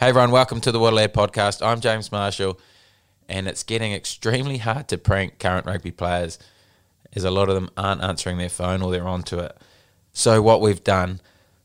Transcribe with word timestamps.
Hey 0.00 0.08
everyone, 0.08 0.30
welcome 0.30 0.62
to 0.62 0.72
the 0.72 0.78
What 0.78 0.94
a 0.94 0.96
Lad 0.96 1.12
podcast. 1.12 1.60
I'm 1.60 1.78
James 1.78 2.10
Marshall, 2.10 2.58
and 3.28 3.46
it's 3.46 3.62
getting 3.62 3.92
extremely 3.92 4.56
hard 4.56 4.88
to 4.88 4.96
prank 4.96 5.38
current 5.38 5.66
rugby 5.66 5.90
players 5.90 6.38
as 7.12 7.22
a 7.22 7.30
lot 7.30 7.50
of 7.50 7.54
them 7.54 7.68
aren't 7.76 8.02
answering 8.02 8.38
their 8.38 8.48
phone 8.48 8.80
or 8.80 8.90
they're 8.90 9.06
onto 9.06 9.38
it. 9.40 9.54
So 10.14 10.40
what 10.40 10.62
we've 10.62 10.82
done, 10.82 11.20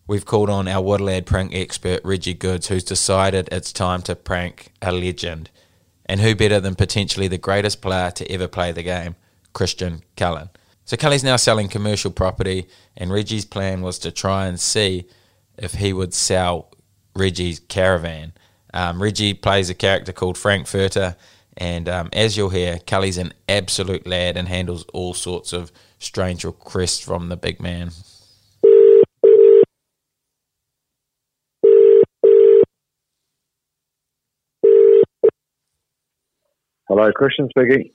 we've 0.06 0.26
called 0.26 0.50
on 0.50 0.68
our 0.68 0.84
What 0.84 1.00
a 1.00 1.06
Lad 1.06 1.26
prank 1.26 1.56
expert 1.56 2.02
Reggie 2.04 2.34
Goodes, 2.34 2.68
who's 2.68 2.84
decided 2.84 3.48
it's 3.54 3.72
time 3.72 4.02
to 4.02 4.18
prank 4.18 4.74
a 4.82 4.92
legend. 4.92 5.50
And 6.06 6.20
who 6.20 6.36
better 6.36 6.60
than 6.60 6.76
potentially 6.76 7.30
the 7.30 7.38
greatest 7.38 7.82
player 7.82 8.12
to 8.12 8.30
ever 8.30 8.50
play 8.50 8.74
the 8.74 8.84
game, 8.84 9.16
Christian 9.54 10.04
Cullen. 10.18 10.50
So 10.84 10.98
Cully's 10.98 11.24
now 11.24 11.38
selling 11.38 11.70
commercial 11.70 12.12
property, 12.12 12.68
and 12.98 13.14
Reggie's 13.14 13.46
plan 13.46 13.82
was 13.82 13.98
to 14.00 14.12
try 14.12 14.48
and 14.48 14.60
see 14.60 15.08
if 15.58 15.76
he 15.76 15.94
would 15.94 16.14
sell 16.14 16.70
Reggie's 17.16 17.60
caravan. 17.60 18.34
Um, 18.74 19.02
Reggie 19.02 19.34
plays 19.34 19.70
a 19.70 19.74
character 19.74 20.12
called 20.12 20.38
Frank 20.38 20.68
Furter, 20.68 21.16
and 21.58 21.88
um, 21.88 22.10
as 22.12 22.36
you'll 22.36 22.50
hear, 22.50 22.80
Cully's 22.86 23.18
an 23.18 23.34
absolute 23.48 24.06
lad 24.06 24.36
and 24.36 24.48
handles 24.48 24.84
all 24.94 25.14
sorts 25.14 25.54
of 25.54 25.72
strange 26.00 26.44
requests 26.44 27.00
from 27.00 27.30
the 27.30 27.38
big 27.38 27.62
man. 27.62 27.92
Hello, 36.88 37.12
Christian 37.12 37.50
speaking. 37.50 37.90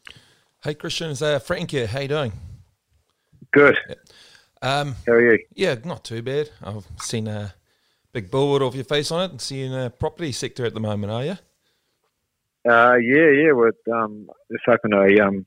Hey 0.63 0.75
Christian, 0.75 1.11
it's 1.11 1.23
uh, 1.23 1.39
Frank 1.39 1.71
here. 1.71 1.87
How 1.87 2.01
you 2.01 2.09
doing? 2.09 2.33
Good. 3.53 3.77
Um, 4.63 4.97
How 5.07 5.13
are 5.15 5.33
you? 5.33 5.39
yeah, 5.55 5.77
not 5.85 6.05
too 6.05 6.23
bad. 6.23 6.51
I've 6.63 6.87
seen 6.99 7.27
a 7.29 7.55
big 8.13 8.31
billboard 8.31 8.63
of 8.63 8.75
your 8.75 8.85
face 8.85 9.11
on 9.11 9.23
it 9.23 9.31
and 9.31 9.41
see 9.41 9.61
you 9.61 9.67
in 9.67 9.73
the 9.73 9.91
property 9.91 10.33
sector 10.33 10.65
at 10.65 10.75
the 10.75 10.81
moment, 10.81 11.13
are 11.13 11.25
you? 11.25 11.37
Uh, 12.69 12.97
yeah, 12.97 13.31
yeah. 13.31 13.53
We're 13.53 13.73
um, 13.93 14.29
just 14.53 14.65
opened 14.69 14.93
a 14.95 15.27
um, 15.27 15.47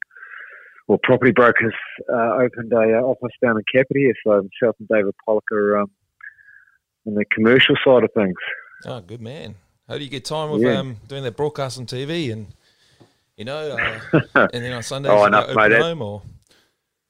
well, 0.88 1.00
property 1.04 1.32
brokers 1.32 1.74
uh, 2.12 2.34
opened 2.42 2.74
a 2.74 2.98
uh, 3.00 3.02
office 3.02 3.32
down 3.44 3.58
in 3.58 3.64
Kapiti 3.74 4.02
here, 4.06 4.14
so 4.26 4.32
myself 4.62 4.76
and 4.80 4.88
David 4.88 5.14
Pollock 5.26 5.44
are 5.52 5.78
um, 5.80 5.92
on 7.06 7.14
the 7.16 7.26
commercial 7.32 7.76
side 7.86 8.04
of 8.04 8.10
things. 8.16 8.36
Oh, 8.86 9.00
good 9.02 9.22
man. 9.22 9.56
How 9.88 9.98
do 9.98 10.04
you 10.04 10.10
get 10.10 10.26
time 10.26 10.50
with 10.50 10.62
Yeah. 10.64 10.80
um, 10.80 10.98
doing 11.08 11.24
that 11.24 11.38
broadcast 11.38 11.78
on 11.78 11.86
TV 11.86 12.32
and 12.32 12.48
you 13.38 13.46
know, 13.46 13.78
uh, 13.78 14.00
and 14.54 14.64
then 14.64 14.74
on 14.74 14.84
Sundays 14.84 15.12
Oh, 15.14 15.26
enough, 15.26 15.48
go 15.48 15.54
mate. 15.56 15.72
open 15.72 15.82
home 15.82 16.02
or 16.02 16.22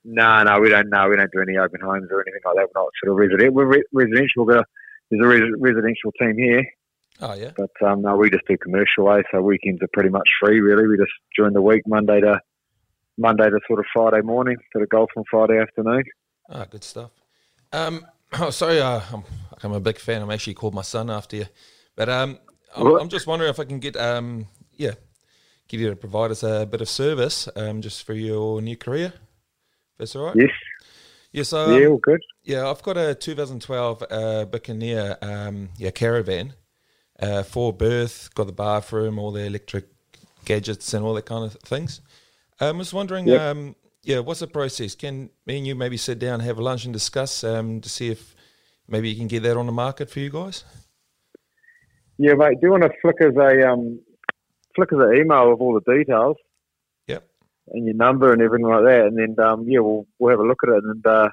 No, 0.04 0.44
no, 0.44 0.60
we 0.60 0.70
don't. 0.70 0.90
No, 0.90 1.08
we 1.08 1.16
don't 1.16 1.32
do 1.32 1.42
any 1.42 1.58
open 1.58 1.80
homes 1.82 2.08
or 2.12 2.22
anything 2.22 2.42
like 2.46 2.56
that. 2.56 2.68
We're 2.74 2.82
not 2.82 2.90
sort 3.04 3.12
of 3.12 3.16
resident. 3.18 3.54
We're 3.54 3.66
re- 3.66 3.84
residential. 3.94 4.46
We're, 4.46 4.64
there's 5.18 5.24
a 5.24 5.46
res- 5.46 5.56
residential 5.60 6.12
team 6.20 6.36
here, 6.38 6.66
oh 7.22 7.34
yeah, 7.34 7.52
but 7.56 7.72
um, 7.88 8.02
no, 8.02 8.16
we 8.16 8.30
just 8.30 8.48
do 8.48 8.58
commercial. 8.58 9.12
Eh? 9.12 9.22
So 9.32 9.42
weekends 9.42 9.82
are 9.82 9.90
pretty 9.94 10.10
much 10.10 10.30
free. 10.42 10.60
Really, 10.60 10.88
we 10.88 10.98
just 10.98 11.12
during 11.38 11.54
the 11.54 11.62
week, 11.62 11.84
Monday 11.88 12.22
to 12.22 12.40
Monday 13.18 13.50
to 13.50 13.60
sort 13.68 13.80
of 13.80 13.86
Friday 13.94 14.22
morning, 14.22 14.58
to 14.74 14.80
the 14.80 14.88
golf 14.88 15.10
on 15.16 15.24
Friday 15.30 15.60
afternoon. 15.60 16.04
ah, 16.50 16.66
good 16.70 16.84
stuff. 16.84 17.12
Um, 17.72 18.06
oh, 18.40 18.50
sorry, 18.50 18.82
uh, 18.82 19.02
I'm, 19.12 19.24
I'm 19.62 19.72
a 19.74 19.80
big 19.80 20.00
fan. 20.00 20.22
I'm 20.22 20.32
actually 20.32 20.56
called 20.56 20.74
my 20.74 20.82
son 20.82 21.10
after 21.10 21.36
you, 21.36 21.46
but 21.96 22.10
um, 22.10 22.40
I'm, 22.76 22.88
I'm 23.00 23.10
just 23.10 23.28
wondering 23.28 23.50
if 23.50 23.60
I 23.60 23.66
can 23.66 23.80
get 23.80 23.96
um, 23.96 24.48
yeah, 24.76 24.94
get 25.68 25.80
you 25.80 25.90
to 25.90 25.96
provide 25.96 26.32
us 26.32 26.44
a 26.44 26.68
bit 26.70 26.82
of 26.82 26.90
service 26.90 27.48
um, 27.56 27.82
just 27.82 28.06
for 28.06 28.14
your 28.14 28.62
new 28.62 28.78
career. 28.78 29.14
If 29.16 29.98
that's 29.98 30.16
all 30.16 30.26
right. 30.26 30.36
Yes, 30.36 30.52
Yeah, 31.32 31.44
so 31.44 31.78
yeah, 31.78 31.86
um, 31.86 31.92
all 31.94 31.98
good. 31.98 32.22
Yeah, 32.44 32.70
I've 32.70 32.82
got 32.84 32.98
a 32.98 33.16
2012 33.16 34.04
uh, 34.10 34.46
Buccaneer 34.46 35.18
um, 35.22 35.70
yeah 35.78 35.92
caravan, 35.92 36.54
uh, 37.20 37.44
four 37.44 37.74
berth, 37.74 38.30
got 38.36 38.48
the 38.48 38.54
bathroom, 38.54 39.18
all 39.20 39.32
the 39.32 39.46
electric 39.46 39.86
gadgets 40.46 40.94
and 40.94 41.06
all 41.06 41.14
that 41.14 41.26
kind 41.26 41.46
of 41.46 41.54
things. 41.62 42.02
Um, 42.60 42.76
I 42.76 42.80
was 42.80 42.94
wondering, 42.94 43.30
Yep. 43.30 43.42
um, 43.42 43.76
yeah, 44.04 44.20
what's 44.20 44.42
the 44.42 44.48
process? 44.48 44.96
Can 44.96 45.30
me 45.46 45.58
and 45.58 45.68
you 45.68 45.76
maybe 45.76 45.98
sit 45.98 46.20
down, 46.20 46.42
have 46.42 46.58
a 46.60 46.62
lunch, 46.62 46.84
and 46.86 46.94
discuss 46.94 47.44
um, 47.44 47.80
to 47.82 47.90
see 47.90 48.10
if 48.10 48.36
maybe 48.88 49.10
you 49.10 49.16
can 49.16 49.28
get 49.28 49.44
that 49.44 49.58
on 49.58 49.66
the 49.66 49.72
market 49.72 50.10
for 50.10 50.20
you 50.20 50.30
guys? 50.30 50.64
Yeah, 52.18 52.34
mate. 52.34 52.60
Do 52.62 52.68
you 52.68 52.72
want 52.72 52.84
to 52.84 52.92
flick 53.02 53.22
us 53.22 53.36
a 53.38 53.70
um, 53.72 54.00
flick 54.76 54.92
us 54.92 55.00
an 55.02 55.16
email 55.18 55.50
with 55.52 55.62
all 55.62 55.80
the 55.80 55.94
details 55.98 56.38
Yep. 57.08 57.28
and 57.70 57.86
your 57.86 57.96
number 57.96 58.34
and 58.34 58.42
everything 58.42 58.68
like 58.68 58.84
that, 58.84 59.06
and 59.08 59.18
then 59.18 59.44
um, 59.46 59.64
yeah, 59.68 59.80
we'll 59.80 60.06
we'll 60.20 60.32
have 60.32 60.40
a 60.40 60.48
look 60.48 60.60
at 60.64 60.70
it 60.70 60.84
and 60.84 61.06
uh, 61.08 61.30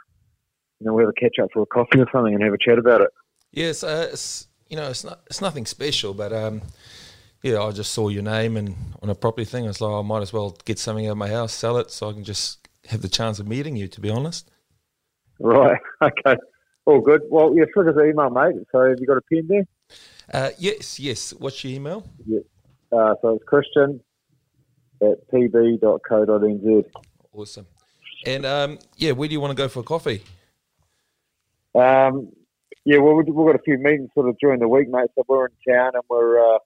and 0.81 0.87
then 0.87 0.95
we'll 0.95 1.07
have 1.07 1.15
a 1.17 1.21
catch 1.21 1.39
up 1.43 1.51
for 1.53 1.63
a 1.63 1.67
coffee 1.67 2.01
or 2.01 2.07
something 2.13 2.35
and 2.35 2.43
have 2.43 2.53
a 2.53 2.59
chat 2.59 2.79
about 2.79 3.03
it. 3.03 3.11
Yes, 3.53 3.85
uh, 3.85 4.09
it's 4.13 4.49
you 4.69 4.77
know 4.77 4.89
it's 4.89 5.05
not 5.05 5.21
it's 5.27 5.41
nothing 5.41 5.67
special, 5.67 6.15
but 6.15 6.33
um, 6.33 6.63
yeah, 7.43 7.61
I 7.61 7.71
just 7.71 7.93
saw 7.93 8.09
your 8.09 8.23
name 8.23 8.57
and 8.57 8.75
on 9.03 9.11
a 9.11 9.15
property 9.15 9.45
thing, 9.45 9.65
I 9.65 9.69
was 9.69 9.81
like, 9.81 9.93
I 9.93 10.03
might 10.03 10.23
as 10.23 10.33
well 10.33 10.57
get 10.65 10.79
something 10.79 11.07
out 11.07 11.13
of 11.13 11.19
my 11.19 11.29
house, 11.29 11.53
sell 11.53 11.79
it, 11.79 11.91
so 11.91 12.11
I 12.11 12.13
can 12.13 12.25
just 12.25 12.69
have 12.89 13.03
the 13.03 13.09
chance 13.09 13.39
of 13.39 13.47
meeting 13.47 13.77
you. 13.77 13.89
To 13.89 14.01
be 14.01 14.11
honest, 14.11 14.51
Right. 15.41 15.81
Okay. 16.03 16.37
All 16.87 17.01
good. 17.01 17.21
Well, 17.29 17.55
yeah, 17.55 17.65
flick 17.75 17.89
us 17.89 17.95
an 17.97 18.09
email, 18.09 18.31
mate. 18.31 18.55
So 18.73 18.89
have 18.89 18.99
you 18.99 19.07
got 19.07 19.19
a 19.19 19.23
pen 19.31 19.47
there? 19.49 19.65
uh, 20.33 20.51
yes, 20.59 20.99
yes. 20.99 21.33
What's 21.33 21.63
your 21.63 21.75
email? 21.75 22.09
Uh, 22.91 23.15
so 23.21 23.35
it's 23.35 23.45
Christian 23.45 24.01
at 25.03 25.19
pb.co.nz. 25.31 26.85
Awesome. 27.33 27.67
And 28.25 28.47
um, 28.47 28.79
yeah, 28.97 29.13
where 29.13 29.29
do 29.29 29.35
you 29.35 29.41
want 29.41 29.51
to 29.51 29.55
go 29.55 29.69
for 29.69 29.81
a 29.81 29.83
coffee? 29.83 30.23
Um, 31.75 32.31
yeah, 32.85 32.99
well, 32.99 33.15
we've 33.15 33.27
got 33.27 33.55
a 33.55 33.63
few 33.63 33.79
meetings 33.79 34.09
sort 34.15 34.29
of 34.29 34.37
during 34.39 34.61
the 34.61 34.69
week, 34.69 34.89
mate. 34.89 35.11
So 35.15 35.25
we're 35.29 35.47
in 35.47 35.53
town 35.75 35.93
and 35.95 36.03
we're 36.09 36.41
uh, 36.41 36.59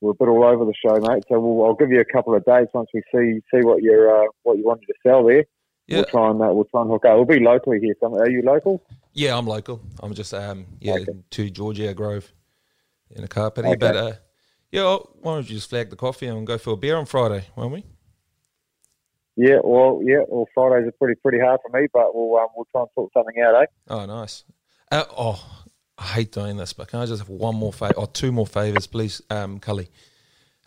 we're 0.00 0.10
a 0.10 0.14
bit 0.14 0.28
all 0.28 0.44
over 0.44 0.64
the 0.64 0.74
show, 0.74 0.96
mate. 1.00 1.24
So 1.28 1.40
we'll, 1.40 1.66
I'll 1.66 1.74
give 1.74 1.90
you 1.90 2.00
a 2.00 2.04
couple 2.04 2.34
of 2.34 2.44
days 2.44 2.66
once 2.74 2.88
we 2.92 3.02
see 3.12 3.40
see 3.52 3.64
what 3.64 3.82
you're 3.82 4.24
uh, 4.24 4.26
what 4.42 4.58
you 4.58 4.64
wanted 4.64 4.86
to 4.86 4.94
sell 5.06 5.24
there. 5.24 5.44
Yeah, 5.86 5.96
We'll 5.98 6.04
try 6.06 6.30
and 6.30 6.42
uh, 6.42 6.46
we'll 6.52 6.64
try 6.64 6.82
and 6.82 6.90
hook 6.90 7.04
up. 7.04 7.16
We'll 7.16 7.24
be 7.26 7.40
locally 7.40 7.78
here. 7.80 7.94
Some, 8.00 8.14
are 8.14 8.28
you 8.28 8.42
local? 8.42 8.82
yeah, 9.12 9.36
I'm 9.36 9.46
local. 9.46 9.80
I'm 10.02 10.14
just 10.14 10.32
um, 10.34 10.66
yeah, 10.80 10.94
Okay. 10.94 11.06
to 11.30 11.50
Georgia 11.50 11.92
Grove 11.94 12.32
in 13.10 13.22
a 13.24 13.28
carpet. 13.28 13.64
Okay. 13.64 13.76
But 13.76 13.96
uh, 13.96 14.12
yeah, 14.72 14.96
why 15.20 15.34
don't 15.34 15.48
you 15.48 15.56
just 15.56 15.70
flag 15.70 15.90
the 15.90 15.96
coffee 15.96 16.26
and 16.26 16.46
go 16.46 16.58
for 16.58 16.70
a 16.72 16.76
beer 16.76 16.96
on 16.96 17.06
Friday, 17.06 17.46
won't 17.56 17.72
we? 17.72 17.84
Yeah. 19.36 19.58
Well, 19.64 20.00
yeah. 20.04 20.22
Well, 20.28 20.46
Fridays 20.54 20.88
are 20.88 20.92
pretty 20.92 21.18
pretty 21.20 21.38
hard 21.40 21.60
for 21.66 21.76
me, 21.78 21.86
but 21.92 22.14
we'll 22.14 22.38
um, 22.38 22.48
we'll 22.56 22.66
try 22.70 22.82
and 22.82 22.90
sort 22.94 23.12
something 23.12 23.34
out, 23.42 23.62
eh? 23.62 23.66
Oh, 23.88 24.06
nice. 24.06 24.44
Uh, 24.92 25.04
oh, 25.16 25.64
I 25.98 26.04
hate 26.04 26.32
doing 26.32 26.56
this, 26.56 26.72
but 26.72 26.88
can 26.88 27.00
I 27.00 27.06
just 27.06 27.20
have 27.22 27.28
one 27.28 27.56
more 27.56 27.72
favor 27.72 27.94
or 27.96 28.06
two 28.06 28.30
more 28.32 28.46
favors, 28.46 28.86
please, 28.86 29.20
um, 29.30 29.58
Cully? 29.58 29.88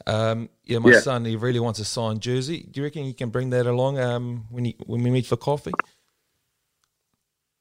Um, 0.06 0.50
yeah, 0.64 0.80
my 0.80 0.92
Yeah. 0.92 1.00
son 1.00 1.26
he 1.26 1.36
really 1.36 1.60
wants 1.60 1.80
a 1.80 1.86
signed 1.86 2.22
jersey. 2.22 2.66
Do 2.70 2.80
you 2.80 2.84
reckon 2.86 3.06
you 3.06 3.14
can 3.14 3.30
bring 3.30 3.50
that 3.52 3.66
along 3.66 4.00
um, 4.00 4.46
when 4.50 4.66
you, 4.66 4.74
when 4.86 5.02
we 5.04 5.12
meet 5.12 5.26
for 5.26 5.38
coffee? 5.38 5.72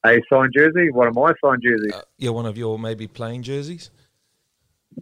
A 0.05 0.21
signed 0.31 0.53
jersey. 0.57 0.91
One 0.91 1.09
of 1.09 1.15
my 1.15 1.33
signed 1.45 1.63
jerseys. 1.63 1.93
Uh, 1.95 2.03
yeah, 2.19 2.31
one 2.31 2.47
of 2.47 2.57
your 2.57 2.79
maybe 2.79 3.07
playing 3.09 3.43
jerseys. 3.43 3.91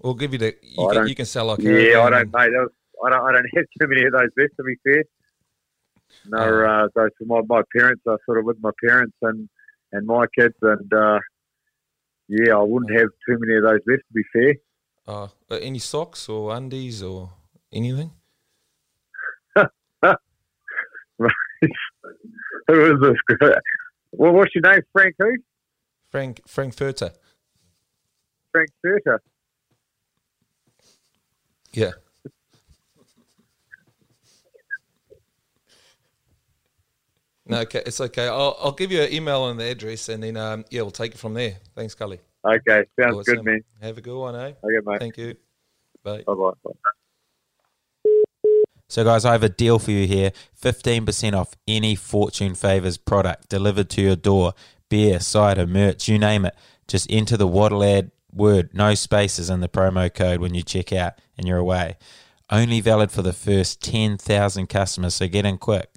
We'll 0.02 0.14
give 0.14 0.32
you 0.32 0.38
the. 0.38 0.54
You, 0.62 0.88
I 0.88 0.94
can, 0.94 1.08
you 1.08 1.14
can 1.14 1.26
sell 1.26 1.46
like 1.46 1.60
yeah, 1.60 2.00
I 2.02 2.10
don't, 2.10 2.14
and- 2.22 2.32
mate. 2.32 2.50
Those, 2.56 2.70
I 3.04 3.10
don't. 3.10 3.26
I 3.26 3.32
don't 3.32 3.46
have 3.56 3.64
too 3.80 3.86
many 3.88 4.04
of 4.06 4.12
those. 4.12 4.28
Best 4.36 4.52
to 4.56 4.62
be 4.64 4.76
fair. 4.82 5.04
No, 6.26 6.38
Oh. 6.38 6.64
uh, 6.64 6.88
those 6.94 7.10
for 7.18 7.24
my 7.26 7.40
my 7.48 7.62
parents. 7.76 8.02
I 8.06 8.16
sort 8.24 8.38
of 8.38 8.44
with 8.44 8.58
my 8.60 8.70
parents 8.82 9.16
and 9.22 9.48
and 9.92 10.06
my 10.06 10.26
kids, 10.38 10.54
and 10.62 10.92
uh, 10.92 11.18
yeah, 12.28 12.54
I 12.56 12.62
wouldn't 12.62 12.92
have 12.98 13.08
too 13.26 13.36
many 13.38 13.56
of 13.56 13.62
those 13.64 13.80
left. 13.86 14.02
To 14.08 14.14
be 14.14 14.22
fair. 14.32 14.54
Uh, 15.06 15.28
uh, 15.50 15.56
any 15.60 15.78
socks 15.78 16.28
or 16.28 16.54
undies 16.56 17.02
or 17.02 17.30
anything? 17.72 18.10
Who 22.66 22.94
is 22.94 23.00
this? 23.00 23.50
well, 24.12 24.32
what's 24.32 24.54
your 24.54 24.62
name? 24.62 24.80
Frank 24.92 25.14
who? 25.18 25.36
Frank 26.10 26.40
Frankfurter. 26.46 27.10
Frank 28.52 28.70
Furter. 28.84 29.18
Yeah. 31.72 31.92
No, 37.46 37.58
okay, 37.60 37.82
it's 37.84 38.00
okay. 38.00 38.26
I'll, 38.26 38.56
I'll 38.58 38.72
give 38.72 38.90
you 38.90 39.02
an 39.02 39.12
email 39.12 39.48
and 39.48 39.60
the 39.60 39.64
address, 39.64 40.08
and 40.08 40.22
then 40.22 40.36
um, 40.36 40.64
yeah, 40.70 40.82
we'll 40.82 40.90
take 40.90 41.12
it 41.14 41.18
from 41.18 41.34
there. 41.34 41.56
Thanks, 41.74 41.94
Cully. 41.94 42.20
Okay, 42.44 42.84
sounds 42.98 43.16
Awesome. 43.16 43.34
good, 43.36 43.44
man. 43.44 43.64
Have 43.82 43.98
a 43.98 44.00
good 44.00 44.18
one, 44.18 44.34
eh? 44.34 44.52
Okay, 44.62 44.80
mate. 44.84 44.98
Thank 44.98 45.16
you. 45.18 45.34
Bye. 46.02 46.22
Bye 46.26 46.34
bye. 46.34 46.72
So, 48.88 49.02
guys, 49.02 49.24
I 49.24 49.32
have 49.32 49.42
a 49.42 49.48
deal 49.48 49.78
for 49.78 49.90
you 49.90 50.06
here 50.06 50.30
15% 50.62 51.32
off 51.34 51.54
any 51.66 51.94
Fortune 51.94 52.54
Favors 52.54 52.96
product 52.96 53.48
delivered 53.48 53.90
to 53.90 54.02
your 54.02 54.16
door 54.16 54.52
beer, 54.88 55.18
cider, 55.20 55.66
merch, 55.66 56.06
you 56.08 56.18
name 56.18 56.44
it. 56.44 56.54
Just 56.86 57.10
enter 57.10 57.36
the 57.36 57.48
Waterlad 57.48 58.10
word, 58.32 58.70
no 58.74 58.94
spaces 58.94 59.50
in 59.50 59.60
the 59.60 59.68
promo 59.68 60.12
code 60.12 60.40
when 60.40 60.54
you 60.54 60.62
check 60.62 60.92
out 60.92 61.14
and 61.36 61.48
you're 61.48 61.58
away. 61.58 61.96
Only 62.50 62.80
valid 62.80 63.10
for 63.10 63.22
the 63.22 63.32
first 63.32 63.82
10,000 63.82 64.68
customers, 64.68 65.14
so 65.14 65.26
get 65.26 65.46
in 65.46 65.56
quick. 65.58 65.88